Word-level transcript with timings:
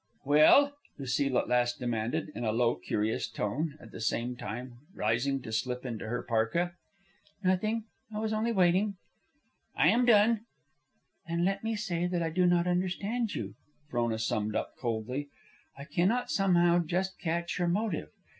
"Well?" 0.25 0.73
Lucile 0.97 1.37
at 1.37 1.47
last 1.47 1.77
demanded, 1.77 2.31
in 2.33 2.43
a 2.43 2.51
low, 2.51 2.73
curious 2.73 3.29
tone, 3.29 3.77
at 3.79 3.91
the 3.91 4.01
same 4.01 4.35
time 4.35 4.79
rising 4.95 5.43
to 5.43 5.51
slip 5.51 5.85
into 5.85 6.07
her 6.07 6.23
parka. 6.23 6.73
"Nothing. 7.43 7.83
I 8.11 8.17
was 8.17 8.33
only 8.33 8.51
waiting." 8.51 8.97
"I 9.75 9.89
am 9.89 10.05
done." 10.05 10.47
"Then 11.27 11.45
let 11.45 11.63
me 11.63 11.75
say 11.75 12.07
that 12.07 12.23
I 12.23 12.31
do 12.31 12.47
not 12.47 12.65
understand 12.65 13.35
you," 13.35 13.53
Frona 13.91 14.17
summed 14.17 14.55
up, 14.55 14.73
coldly. 14.79 15.29
"I 15.77 15.83
cannot 15.83 16.31
somehow 16.31 16.79
just 16.79 17.19
catch 17.19 17.59
your 17.59 17.67
motive. 17.67 18.09